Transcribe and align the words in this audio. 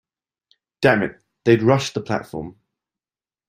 Damn 0.81 1.03
it, 1.03 1.21
they'd 1.45 1.61
rush 1.61 1.93
the 1.93 2.01
platform. 2.01 2.59